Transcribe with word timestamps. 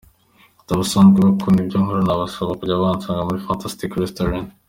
Ati 0.59 0.71
“Abasanzwe 0.75 1.17
bakunda 1.27 1.59
ibyo 1.61 1.77
nkora 1.81 2.01
nabasaba 2.05 2.57
kujya 2.59 2.83
bansanga 2.83 3.27
muri 3.27 3.43
Fantastic 3.47 3.91
Restaurant. 4.03 4.47